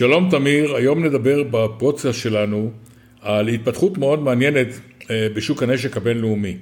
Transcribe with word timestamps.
שלום 0.00 0.30
תמיר, 0.30 0.76
היום 0.76 1.04
נדבר 1.04 1.42
בפרוצה 1.42 2.12
שלנו 2.12 2.70
על 3.20 3.48
התפתחות 3.48 3.98
מאוד 3.98 4.22
מעניינת 4.22 4.66
אה, 5.10 5.26
בשוק 5.34 5.62
הנשק 5.62 5.96
הבינלאומי. 5.96 6.56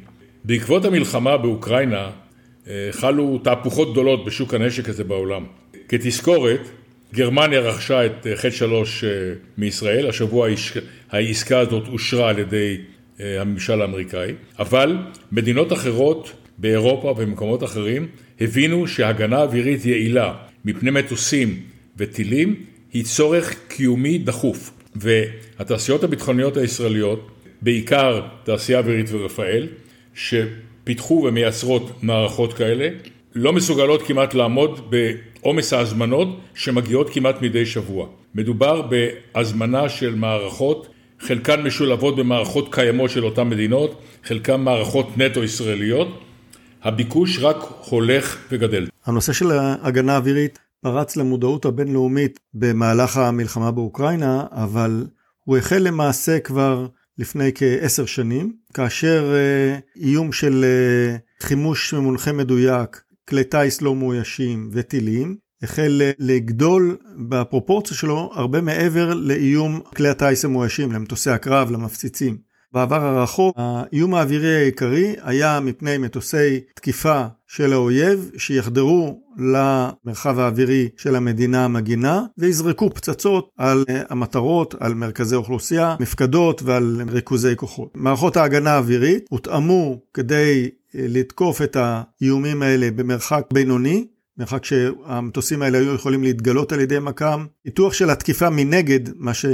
בעקבות 0.45 0.85
המלחמה 0.85 1.37
באוקראינה 1.37 2.11
אה, 2.69 2.89
חלו 2.91 3.39
תהפוכות 3.39 3.93
גדולות 3.93 4.25
בשוק 4.25 4.55
הנשק 4.55 4.89
הזה 4.89 5.05
בעולם. 5.05 5.45
כתזכורת, 5.89 6.61
גרמניה 7.15 7.61
רכשה 7.61 8.07
את 8.07 8.27
אה, 8.27 8.37
ח' 8.37 8.51
שלוש 8.51 9.05
מישראל, 9.59 10.09
השבוע 10.09 10.49
העסקה 11.11 11.59
הזאת 11.59 11.89
אושרה 11.89 12.29
על 12.29 12.39
ידי 12.39 12.77
הממשל 13.19 13.83
האמריקאי, 13.83 14.33
אבל 14.59 14.97
מדינות 15.33 15.73
אחרות 15.73 16.33
באירופה 16.59 17.09
ובמקומות 17.09 17.65
אחרים 17.65 18.07
הבינו 18.41 18.87
שהגנה 18.87 19.43
אווירית 19.43 19.87
יעילה 19.87 20.35
מפני 20.65 20.91
מטוסים 20.91 21.61
וטילים 21.97 22.55
היא 22.93 23.05
צורך 23.05 23.55
קיומי 23.69 24.19
דחוף 24.19 24.71
והתעשיות 24.97 26.05
הביטחוניות 26.05 26.57
הישראליות, 26.57 27.31
בעיקר 27.63 28.21
תעשייה 28.45 28.79
אווירית 28.79 29.07
ורפאל, 29.11 29.69
שפיתחו 30.15 31.25
ומייצרות 31.29 32.03
מערכות 32.03 32.53
כאלה, 32.53 32.89
לא 33.35 33.53
מסוגלות 33.53 34.03
כמעט 34.03 34.35
לעמוד 34.35 34.91
בעומס 34.91 35.73
ההזמנות 35.73 36.41
שמגיעות 36.55 37.11
כמעט 37.11 37.43
מדי 37.43 37.67
שבוע. 37.67 38.07
מדובר 38.35 38.83
בהזמנה 38.83 39.89
של 39.89 40.15
מערכות, 40.15 40.89
חלקן 41.21 41.63
משולבות 41.63 42.17
במערכות 42.17 42.75
קיימות 42.75 43.11
של 43.11 43.25
אותן 43.25 43.49
מדינות, 43.49 44.03
חלקן 44.25 44.61
מערכות 44.61 45.19
נטו 45.19 45.45
ישראליות, 45.45 46.21
הביקוש 46.83 47.39
רק 47.39 47.57
הולך 47.89 48.39
וגדל. 48.51 48.87
הנושא 49.07 49.33
של 49.33 49.51
ההגנה 49.51 50.15
האווירית 50.15 50.59
פרץ 50.81 51.17
למודעות 51.17 51.65
הבינלאומית 51.65 52.41
במהלך 52.55 53.17
המלחמה 53.17 53.71
באוקראינה, 53.71 54.47
אבל 54.51 55.07
הוא 55.45 55.57
החל 55.57 55.79
למעשה 55.79 56.39
כבר 56.41 56.87
לפני 57.19 57.51
כעשר 57.55 58.07
שנים, 58.07 58.53
כאשר 58.75 59.35
אה, 59.35 59.79
איום 59.97 60.33
של 60.33 60.65
אה, 60.65 61.17
חימוש 61.47 61.95
ממונחה 61.95 62.33
מדויק, 62.33 63.03
כלי 63.29 63.45
טיס 63.45 63.83
לא 63.83 63.95
מאוישים 63.95 64.71
וטילים, 64.73 65.37
החל 65.63 66.03
לגדול 66.19 66.97
בפרופורציה 67.29 67.97
שלו 67.97 68.31
הרבה 68.35 68.61
מעבר 68.61 69.15
לאיום 69.15 69.81
כלי 69.97 70.09
הטיס 70.09 70.45
המאוישים, 70.45 70.93
למטוסי 70.93 71.31
הקרב, 71.31 71.71
למפציצים. 71.71 72.48
בעבר 72.73 73.05
הרחוק, 73.05 73.55
האיום 73.59 74.15
האווירי 74.15 74.57
העיקרי 74.57 75.17
היה 75.23 75.61
מפני 75.61 75.99
מטוסי 75.99 76.61
תקיפה 76.75 77.27
של 77.47 77.73
האויב 77.73 78.31
שיחדרו 78.37 79.21
למרחב 79.39 80.39
האווירי 80.39 80.89
של 80.97 81.17
המדינה 81.17 81.65
המגינה 81.65 82.23
ויזרקו 82.39 82.91
פצצות 82.95 83.51
על 83.57 83.85
אה, 83.89 84.03
המטרות, 84.09 84.75
על 84.81 84.95
מרכזי 84.95 85.37
אוכלוסייה, 85.37 85.97
מפקדות 86.01 86.63
ועל 86.63 87.03
ריכוזי 87.11 87.57
כוחות. 87.57 87.91
מערכות 87.95 88.37
ההגנה 88.37 88.71
האווירית 88.71 89.27
הותאמו 89.31 90.01
כדי 90.15 90.71
אה, 90.95 91.07
לתקוף 91.09 91.63
את 91.63 91.77
האיומים 91.81 92.63
האלה 92.63 92.91
במרחק 92.91 93.45
בינוני, 93.53 94.07
מרחק 94.39 94.65
שהמטוסים 94.65 95.63
האלה 95.63 95.79
היו 95.79 95.95
יכולים 95.95 96.23
להתגלות 96.23 96.73
על 96.73 96.81
ידי 96.81 96.99
מכ"ם. 96.99 97.47
פיתוח 97.63 97.93
של 97.93 98.11
התקיפה 98.11 98.51
מנגד, 98.51 99.01
מה 99.17 99.35
ש... 99.35 99.47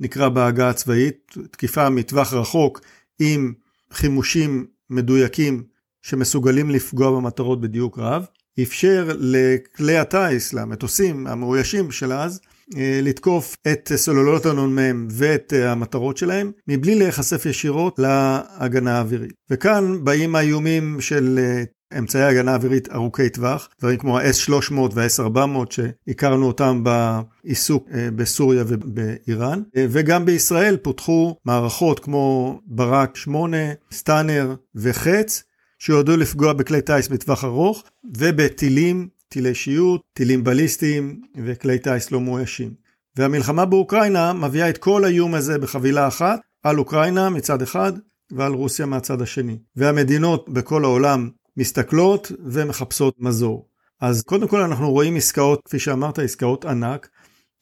נקרא 0.00 0.28
בעגה 0.28 0.70
הצבאית, 0.70 1.34
תקיפה 1.50 1.90
מטווח 1.90 2.32
רחוק 2.32 2.80
עם 3.18 3.52
חימושים 3.92 4.66
מדויקים 4.90 5.62
שמסוגלים 6.02 6.70
לפגוע 6.70 7.10
במטרות 7.10 7.60
בדיוק 7.60 7.98
רב, 7.98 8.26
אפשר 8.62 9.10
לכלי 9.18 9.96
הטיס, 9.96 10.52
למטוסים 10.52 11.26
המאוישים 11.26 11.90
של 11.90 12.12
אז, 12.12 12.40
אה, 12.76 13.00
לתקוף 13.02 13.56
את 13.72 13.92
סוללות 13.96 14.46
הנ"מ 14.46 15.08
ואת 15.10 15.52
אה, 15.56 15.72
המטרות 15.72 16.16
שלהם, 16.16 16.52
מבלי 16.68 16.94
להיחשף 16.94 17.46
ישירות 17.46 17.98
להגנה 17.98 18.96
האווירית. 18.96 19.32
וכאן 19.50 20.04
באים 20.04 20.34
האיומים 20.34 21.00
של 21.00 21.38
אה, 21.38 21.62
אמצעי 21.98 22.22
הגנה 22.22 22.54
אווירית 22.54 22.88
ארוכי 22.92 23.28
טווח, 23.28 23.68
דברים 23.80 23.98
כמו 23.98 24.18
ה-S300 24.18 24.74
וה-S400 24.94 25.70
שהכרנו 25.70 26.46
אותם 26.46 26.84
בעיסוק 26.84 27.88
אה, 27.94 28.08
בסוריה 28.16 28.64
ובאיראן, 28.66 29.62
אה, 29.76 29.86
וגם 29.90 30.24
בישראל 30.24 30.76
פותחו 30.76 31.36
מערכות 31.44 32.00
כמו 32.00 32.60
ברק 32.66 33.16
8, 33.16 33.56
סטאנר 33.92 34.54
וחץ, 34.74 35.42
שיועדו 35.78 36.16
לפגוע 36.16 36.52
בכלי 36.52 36.82
טיס 36.82 37.08
בטווח 37.08 37.44
ארוך, 37.44 37.82
ובטילים, 38.16 39.08
טילי 39.28 39.54
שיוט, 39.54 40.00
טילים 40.14 40.44
בליסטיים 40.44 41.20
וכלי 41.44 41.78
טיס 41.78 42.10
לא 42.10 42.20
מאוישים. 42.20 42.70
והמלחמה 43.16 43.64
באוקראינה 43.64 44.32
מביאה 44.32 44.68
את 44.68 44.78
כל 44.78 45.04
האיום 45.04 45.34
הזה 45.34 45.58
בחבילה 45.58 46.08
אחת, 46.08 46.40
על 46.62 46.78
אוקראינה 46.78 47.30
מצד 47.30 47.62
אחד 47.62 47.92
ועל 48.32 48.52
רוסיה 48.52 48.86
מהצד 48.86 49.22
השני. 49.22 49.58
והמדינות 49.76 50.48
בכל 50.48 50.84
העולם 50.84 51.28
מסתכלות 51.58 52.32
ומחפשות 52.44 53.14
מזור. 53.18 53.68
אז 54.00 54.22
קודם 54.22 54.48
כל 54.48 54.60
אנחנו 54.60 54.90
רואים 54.90 55.16
עסקאות, 55.16 55.60
כפי 55.64 55.78
שאמרת, 55.78 56.18
עסקאות 56.18 56.64
ענק. 56.64 57.08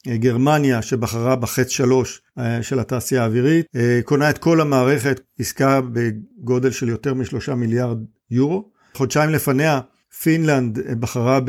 גרמניה 0.07 0.81
שבחרה 0.81 1.35
בחץ 1.35 1.69
שלוש 1.69 2.21
אה, 2.39 2.63
של 2.63 2.79
התעשייה 2.79 3.23
האווירית, 3.23 3.65
אה, 3.75 3.99
קונה 4.03 4.29
את 4.29 4.37
כל 4.37 4.61
המערכת, 4.61 5.21
עסקה 5.39 5.81
בגודל 5.81 6.71
של 6.71 6.89
יותר 6.89 7.13
משלושה 7.13 7.55
מיליארד 7.55 7.97
יורו. 8.31 8.71
חודשיים 8.93 9.29
לפניה 9.29 9.79
פינלנד 10.21 10.79
אה, 10.79 10.95
בחרה 10.95 11.39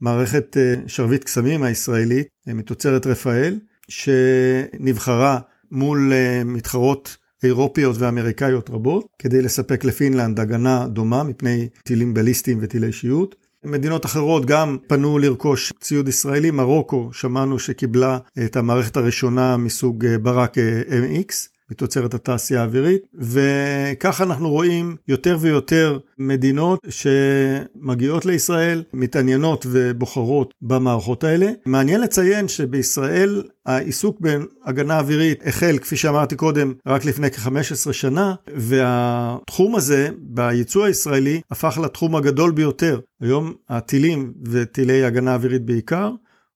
במערכת 0.00 0.56
שרביט 0.86 1.24
קסמים 1.24 1.62
הישראלית, 1.62 2.26
מתוצרת 2.46 3.06
רפאל, 3.06 3.58
שנבחרה 3.88 5.38
מול 5.70 6.12
מתחרות 6.44 7.16
אירופיות 7.44 7.96
ואמריקאיות 7.98 8.70
רבות, 8.70 9.06
כדי 9.18 9.42
לספק 9.42 9.84
לפינלנד 9.84 10.40
הגנה 10.40 10.86
דומה 10.88 11.22
מפני 11.22 11.68
טילים 11.84 12.14
בליסטיים 12.14 12.58
וטילי 12.60 12.92
שיוט. 12.92 13.34
מדינות 13.64 14.06
אחרות 14.06 14.46
גם 14.46 14.76
פנו 14.86 15.18
לרכוש 15.18 15.72
ציוד 15.80 16.08
ישראלי, 16.08 16.50
מרוקו 16.50 17.10
שמענו 17.12 17.58
שקיבלה 17.58 18.18
את 18.44 18.56
המערכת 18.56 18.96
הראשונה 18.96 19.56
מסוג 19.56 20.06
ברק 20.22 20.56
MX. 20.88 21.51
מתוצרת 21.72 22.14
התעשייה 22.14 22.60
האווירית, 22.60 23.02
וכך 23.14 24.20
אנחנו 24.20 24.50
רואים 24.50 24.96
יותר 25.08 25.36
ויותר 25.40 25.98
מדינות 26.18 26.80
שמגיעות 26.88 28.26
לישראל, 28.26 28.82
מתעניינות 28.92 29.66
ובוחרות 29.70 30.54
במערכות 30.62 31.24
האלה. 31.24 31.50
מעניין 31.66 32.00
לציין 32.00 32.48
שבישראל 32.48 33.42
העיסוק 33.66 34.20
בהגנה 34.20 34.98
אווירית 34.98 35.46
החל, 35.46 35.78
כפי 35.78 35.96
שאמרתי 35.96 36.36
קודם, 36.36 36.72
רק 36.86 37.04
לפני 37.04 37.30
כ-15 37.30 37.92
שנה, 37.92 38.34
והתחום 38.56 39.76
הזה 39.76 40.08
בייצוא 40.18 40.84
הישראלי 40.84 41.40
הפך 41.50 41.78
לתחום 41.84 42.16
הגדול 42.16 42.50
ביותר. 42.50 43.00
היום 43.20 43.52
הטילים 43.68 44.32
וטילי 44.50 45.04
הגנה 45.04 45.34
אווירית 45.34 45.62
בעיקר, 45.64 46.10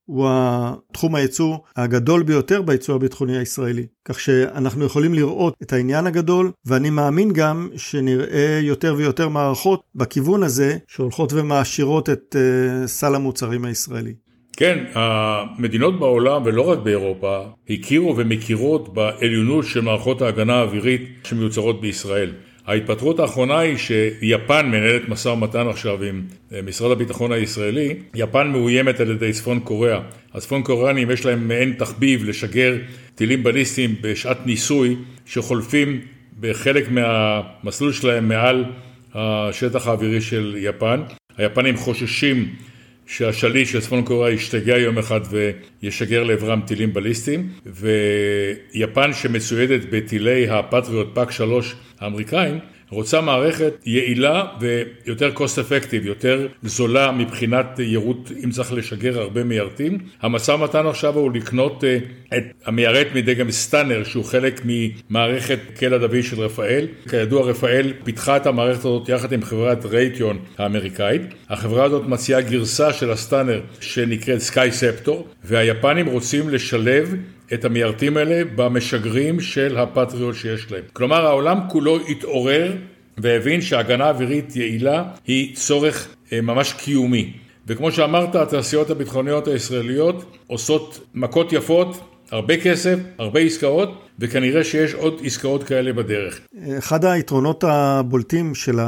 הוא 0.07 0.29
התחום 0.31 1.15
הייצוא 1.15 1.57
הגדול 1.77 2.23
ביותר 2.23 2.63
בייצוא 2.63 2.95
הביטחוני 2.95 3.39
הישראלי. 3.39 3.87
כך 4.05 4.21
שאנחנו 4.21 4.85
יכולים 4.85 5.15
לראות 5.15 5.55
את 5.63 5.73
העניין 5.73 6.07
הגדול, 6.07 6.51
ואני 6.67 6.91
מאמין 6.91 7.33
גם 7.33 7.69
שנראה 7.77 8.59
יותר 8.63 8.95
ויותר 8.97 9.29
מערכות 9.29 9.83
בכיוון 9.95 10.43
הזה, 10.43 10.77
שהולכות 10.89 11.33
ומעשירות 11.33 12.11
את 12.11 12.37
uh, 12.37 12.87
סל 12.87 13.15
המוצרים 13.15 13.65
הישראלי. 13.65 14.15
כן, 14.57 14.85
המדינות 14.95 15.99
בעולם 15.99 16.43
ולא 16.45 16.63
רק 16.71 16.79
באירופה 16.79 17.39
הכירו 17.71 18.17
ומכירות 18.17 18.95
בעליונות 18.95 19.65
של 19.65 19.81
מערכות 19.81 20.23
ההגנה 20.23 20.55
האווירית 20.55 21.03
שמיוצרות 21.25 21.81
בישראל. 21.81 22.33
ההתפטרות 22.67 23.21
האחרונה 23.21 23.59
היא 23.59 23.77
שיפן 23.77 24.67
מנהלת 24.67 25.09
משא 25.09 25.29
ומתן 25.29 25.69
עכשיו 25.69 26.03
עם 26.03 26.23
אה, 26.53 26.63
משרד 26.63 26.91
הביטחון 26.91 27.33
הישראלי. 27.33 27.95
יפן 28.15 28.49
מאוימת 28.49 29.01
על 29.01 29.11
ידי 29.11 29.33
צפון 29.33 29.61
קוריאה. 29.61 30.01
הצפון 30.35 30.63
קוריאנים 30.63 31.11
יש 31.11 31.27
להם 31.27 31.49
מעין 31.49 31.73
תחביב 31.79 32.25
לשגר 32.25 32.77
טילים 33.15 33.43
בליסטיים 33.43 33.95
בשעת 34.01 34.47
ניסוי 34.47 34.97
שחולפים 35.27 36.01
בחלק 36.41 36.91
מהמסלול 36.91 37.93
שלהם 37.93 38.29
מעל 38.29 38.65
השטח 39.15 39.87
האווירי 39.87 40.21
של 40.21 40.57
יפן. 40.59 41.01
היפנים 41.37 41.77
חוששים 41.77 42.49
שהשליט 43.07 43.69
של 43.69 43.81
צפון 43.81 44.05
קוריאה 44.05 44.35
ישתגע 44.35 44.79
יום 44.79 44.99
אחד 44.99 45.21
וישגר 45.83 46.23
לעברם 46.23 46.61
טילים 46.67 46.95
בליסטיים 46.95 47.49
ויפן 47.67 49.13
שמצוידת 49.13 49.81
בטילי 49.91 50.49
הפטריוט 50.49 51.09
פאק 51.15 51.31
3 51.31 51.75
האמריקאים 52.01 52.59
רוצה 52.91 53.21
מערכת 53.21 53.75
יעילה 53.87 54.45
ויותר 54.61 55.31
cost 55.37 55.59
effective, 55.69 56.07
יותר 56.07 56.47
זולה 56.63 57.13
מבחינת 57.13 57.79
יירוט, 57.79 58.33
אם 58.45 58.51
צריך 58.51 58.73
לשגר 58.73 59.21
הרבה 59.21 59.45
מיירטים. 59.45 59.99
המשא 60.23 60.51
ומתן 60.53 60.87
עכשיו 60.87 61.15
הוא 61.15 61.33
לקנות 61.33 61.85
אה, 61.85 61.99
את 62.39 62.45
המיירט 62.67 63.07
מדגם 63.15 63.51
סטאנר, 63.51 64.05
שהוא 64.05 64.25
חלק 64.25 64.61
ממערכת 64.65 65.59
קלע 65.79 65.99
דוד 65.99 66.23
של 66.23 66.41
רפאל. 66.41 66.87
כידוע, 67.11 67.43
רפאל 67.43 67.93
פיתחה 68.05 68.37
את 68.37 68.47
המערכת 68.47 68.79
הזאת 68.79 69.09
יחד 69.09 69.33
עם 69.33 69.43
חברת 69.43 69.85
רייטיון 69.85 70.39
האמריקאית. 70.59 71.23
החברה 71.49 71.85
הזאת 71.85 72.07
מציעה 72.07 72.41
גרסה 72.41 72.93
של 72.93 73.11
הסטאנר 73.11 73.61
שנקראת 73.81 74.39
סקאי 74.39 74.73
ספטור, 74.73 75.29
והיפנים 75.45 76.07
רוצים 76.07 76.49
לשלב 76.49 77.15
את 77.55 77.65
המיירטים 77.65 78.17
האלה 78.17 78.43
במשגרים 78.55 79.41
של 79.41 79.79
הפטריוט 79.79 80.35
שיש 80.35 80.73
להם. 80.73 80.83
כלומר 80.93 81.27
העולם 81.27 81.59
כולו 81.69 81.99
התעורר 82.09 82.77
והבין 83.19 83.61
שהגנה 83.61 84.09
אווירית 84.09 84.57
יעילה 84.57 85.05
היא 85.27 85.57
צורך 85.57 86.09
אה, 86.33 86.41
ממש 86.41 86.73
קיומי. 86.73 87.33
וכמו 87.67 87.93
שאמרת, 87.93 88.35
התעשיות 88.35 88.91
הביטחוניות 88.91 89.49
הישראליות 89.49 90.37
עושות 90.47 91.01
מכות 91.15 91.53
יפות, 91.53 92.01
הרבה 92.31 92.57
כסף, 92.57 92.99
הרבה 93.19 93.41
עסקאות, 93.41 94.03
וכנראה 94.19 94.65
שיש 94.65 94.95
עוד 94.95 95.21
עסקאות 95.25 95.65
כאלה 95.65 95.93
בדרך. 95.93 96.41
אחד 96.79 97.05
היתרונות 97.05 97.65
הבולטים 97.65 98.55
של 98.55 98.79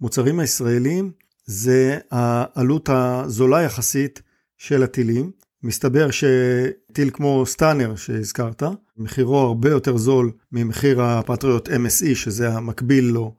המוצרים 0.00 0.40
הישראלים 0.40 1.10
זה 1.44 1.98
העלות 2.10 2.88
הזולה 2.92 3.62
יחסית 3.62 4.22
של 4.58 4.82
הטילים. 4.82 5.30
מסתבר 5.62 6.08
שטיל 6.10 7.10
כמו 7.12 7.46
סטאנר 7.46 7.96
שהזכרת, 7.96 8.62
מחירו 8.98 9.38
הרבה 9.38 9.70
יותר 9.70 9.96
זול 9.96 10.30
ממחיר 10.52 11.02
הפטריוט 11.02 11.68
MSE, 11.68 12.14
שזה 12.14 12.52
המקביל 12.52 13.04
לו 13.04 13.34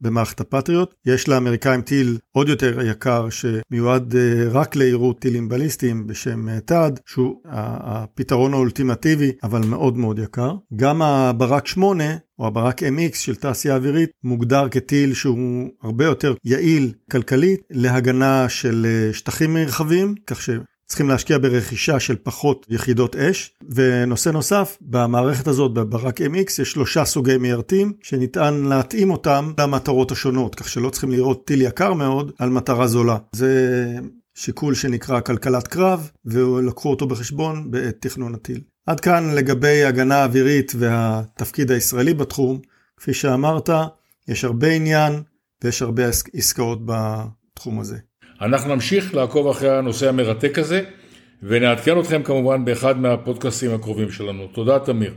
במערכת 0.00 0.40
הפטריוט. 0.40 0.94
יש 1.06 1.28
לאמריקאים 1.28 1.82
טיל 1.82 2.18
עוד 2.32 2.48
יותר 2.48 2.80
יקר 2.80 3.28
שמיועד 3.30 4.16
אה, 4.16 4.48
רק 4.50 4.76
לעירות 4.76 5.18
טילים 5.18 5.48
בליסטיים 5.48 6.06
בשם 6.06 6.60
תד, 6.60 6.92
אה, 6.96 7.02
שהוא 7.06 7.40
הפתרון 7.44 8.54
האולטימטיבי, 8.54 9.32
אבל 9.42 9.60
מאוד 9.66 9.96
מאוד 9.96 10.18
יקר. 10.18 10.54
גם 10.76 11.02
הברק 11.02 11.66
8 11.66 12.04
או 12.38 12.46
הברק 12.46 12.82
MX 12.82 13.16
של 13.16 13.34
תעשייה 13.34 13.76
אווירית 13.76 14.10
מוגדר 14.24 14.68
כטיל 14.68 15.14
שהוא 15.14 15.68
הרבה 15.82 16.04
יותר 16.04 16.34
יעיל 16.44 16.92
כלכלית 17.10 17.60
להגנה 17.70 18.48
של 18.48 18.86
אה, 18.88 19.12
שטחים 19.12 19.54
מרחבים, 19.54 20.14
כך 20.26 20.42
ש... 20.42 20.50
צריכים 20.86 21.08
להשקיע 21.08 21.38
ברכישה 21.38 22.00
של 22.00 22.16
פחות 22.22 22.66
יחידות 22.70 23.16
אש. 23.16 23.50
ונושא 23.74 24.28
נוסף, 24.28 24.78
במערכת 24.80 25.46
הזאת, 25.48 25.74
בברק 25.74 26.20
MX, 26.20 26.62
יש 26.62 26.62
שלושה 26.62 27.04
סוגי 27.04 27.36
מיירטים, 27.36 27.92
שניתן 28.02 28.54
להתאים 28.54 29.10
אותם 29.10 29.52
למטרות 29.58 30.12
השונות, 30.12 30.54
כך 30.54 30.68
שלא 30.68 30.90
צריכים 30.90 31.10
לראות 31.10 31.46
טיל 31.46 31.62
יקר 31.62 31.92
מאוד 31.92 32.32
על 32.38 32.50
מטרה 32.50 32.86
זולה. 32.86 33.16
זה 33.32 33.84
שיקול 34.34 34.74
שנקרא 34.74 35.20
כלכלת 35.20 35.68
קרב, 35.68 36.10
ולקחו 36.24 36.90
אותו 36.90 37.06
בחשבון 37.06 37.70
בעת 37.70 37.96
תכנון 38.00 38.34
הטיל. 38.34 38.60
עד 38.86 39.00
כאן 39.00 39.30
לגבי 39.34 39.84
הגנה 39.84 40.24
אווירית 40.24 40.72
והתפקיד 40.78 41.70
הישראלי 41.70 42.14
בתחום. 42.14 42.60
כפי 42.96 43.14
שאמרת, 43.14 43.70
יש 44.28 44.44
הרבה 44.44 44.70
עניין 44.70 45.22
ויש 45.64 45.82
הרבה 45.82 46.02
עסקאות 46.32 46.78
בתחום 46.84 47.80
הזה. 47.80 47.98
אנחנו 48.40 48.74
נמשיך 48.74 49.14
לעקוב 49.14 49.48
אחרי 49.48 49.78
הנושא 49.78 50.08
המרתק 50.08 50.58
הזה, 50.58 50.82
ונעדכן 51.42 52.00
אתכם 52.00 52.22
כמובן 52.22 52.64
באחד 52.64 52.98
מהפודקאסטים 52.98 53.74
הקרובים 53.74 54.10
שלנו. 54.10 54.46
תודה, 54.46 54.78
תמיר. 54.78 55.12